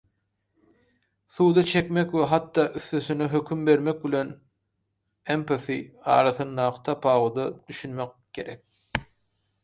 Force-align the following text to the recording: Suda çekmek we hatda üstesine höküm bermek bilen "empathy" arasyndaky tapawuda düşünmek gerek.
Suda 1.27 1.65
çekmek 1.65 2.11
we 2.11 2.23
hatda 2.25 2.73
üstesine 2.73 3.27
höküm 3.33 3.67
bermek 3.67 4.03
bilen 4.05 4.41
"empathy" 5.25 5.91
arasyndaky 6.03 6.83
tapawuda 6.83 7.67
düşünmek 7.67 8.09
gerek. 8.33 8.63